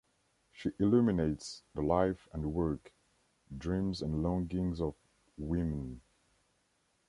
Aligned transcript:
She 0.51 0.71
illuminates 0.79 1.61
the 1.75 1.83
life 1.83 2.27
and 2.33 2.55
work, 2.55 2.91
dreams 3.55 4.01
and 4.01 4.23
longings 4.23 4.81
of 4.81 4.95
women. 5.37 6.01